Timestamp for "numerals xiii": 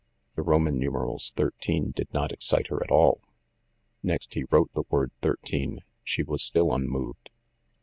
0.79-1.91